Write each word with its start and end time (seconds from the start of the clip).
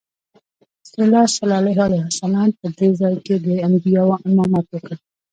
رسول 0.87 1.01
الله 1.07 1.25
صلی 1.37 1.55
الله 1.59 1.77
علیه 1.87 2.03
وسلم 2.07 2.49
په 2.59 2.67
دې 2.77 2.89
ځای 2.99 3.15
کې 3.25 3.35
د 3.45 3.47
انبیاوو 3.67 4.21
امامت 4.27 4.65
وکړ. 4.69 4.93